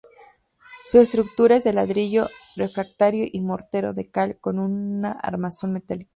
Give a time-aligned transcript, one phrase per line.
[0.87, 6.09] Su estructura es de ladrillo refractario y mortero de cal, con una armazón metálica.